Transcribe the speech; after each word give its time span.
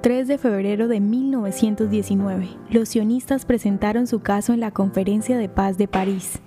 3 0.00 0.28
de 0.28 0.38
febrero 0.38 0.88
de 0.88 0.98
1919. 0.98 2.48
Los 2.70 2.88
sionistas 2.88 3.44
presentaron 3.44 4.06
su 4.06 4.20
caso 4.20 4.54
en 4.54 4.60
la 4.60 4.70
Conferencia 4.70 5.36
de 5.36 5.50
Paz 5.50 5.76
de 5.76 5.88
París. 5.88 6.40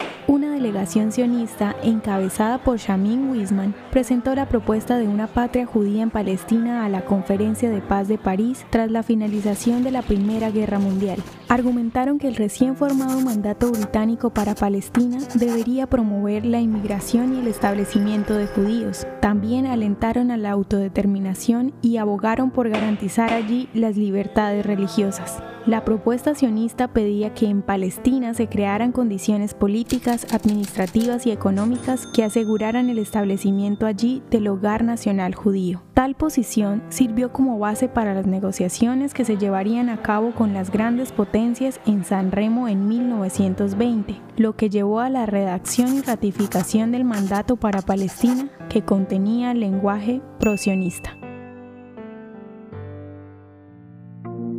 Delegación 0.54 1.12
sionista, 1.12 1.76
encabezada 1.82 2.60
por 2.60 2.78
Shamin 2.78 3.32
Wisman, 3.32 3.74
presentó 3.92 4.36
la 4.36 4.48
propuesta 4.48 4.98
de 4.98 5.08
una 5.08 5.26
patria 5.26 5.66
judía 5.66 6.04
en 6.04 6.12
Palestina 6.12 6.86
a 6.86 6.90
la 6.90 7.06
Conferencia 7.06 7.72
de 7.72 7.82
Paz 7.82 8.08
de 8.08 8.20
París 8.20 8.64
tras 8.70 8.92
la 8.92 9.02
finalización 9.02 9.84
de 9.84 9.90
la 9.90 10.04
Primera 10.04 10.52
Guerra 10.52 10.78
Mundial. 10.78 11.18
Argumentaron 11.50 12.20
que 12.20 12.28
el 12.28 12.36
recién 12.36 12.76
formado 12.76 13.20
mandato 13.20 13.72
británico 13.72 14.30
para 14.30 14.54
Palestina 14.54 15.18
debería 15.34 15.88
promover 15.88 16.46
la 16.46 16.62
inmigración 16.62 17.36
y 17.36 17.40
el 17.40 17.48
establecimiento 17.48 18.36
de 18.36 18.46
judíos. 18.46 19.08
También 19.22 19.66
alentaron 19.66 20.30
a 20.30 20.38
la 20.38 20.52
autodeterminación 20.52 21.74
y 21.82 21.98
abogaron 21.98 22.52
por 22.52 22.70
garantizar 22.70 23.34
allí 23.34 23.70
las 23.74 23.98
libertades 23.98 24.66
religiosas. 24.66 25.42
La 25.66 25.86
propuesta 25.86 26.36
sionista 26.36 26.90
pedía 26.90 27.34
que 27.34 27.46
en 27.46 27.62
Palestina 27.62 28.34
se 28.34 28.48
crearan 28.48 28.92
condiciones 28.92 29.54
políticas, 29.54 30.28
administrativas 30.34 31.26
y 31.26 31.32
económicas 31.32 32.06
que 32.06 32.26
aseguraran 32.26 32.90
el 32.90 32.98
establecimiento 32.98 33.86
allí 33.86 34.22
del 34.30 34.50
hogar 34.50 34.84
nacional 34.84 35.36
judío. 35.36 35.82
Tal 35.94 36.16
posición 36.16 36.84
sirvió 36.90 37.32
como 37.32 37.60
base 37.60 37.88
para 37.88 38.14
las 38.14 38.28
negociaciones 38.28 39.14
que 39.14 39.24
se 39.24 39.38
llevarían 39.38 39.88
a 39.88 40.02
cabo 40.02 40.32
con 40.32 40.54
las 40.54 40.70
grandes 40.70 41.14
potencias 41.14 41.80
en 41.86 42.04
San 42.04 42.34
Remo 42.34 42.68
en 42.68 42.90
1920, 42.90 44.20
lo 44.36 44.58
que 44.58 44.70
llevó 44.70 45.00
a 45.00 45.10
la 45.10 45.26
redacción 45.26 45.96
y 45.96 46.02
ratificación 46.02 46.92
del 46.92 47.06
mandato 47.06 47.56
para 47.56 47.82
Palestina 47.82 48.50
que 48.68 48.82
contenía 48.82 49.54
lenguaje 49.54 50.22
prosionista. 50.40 51.16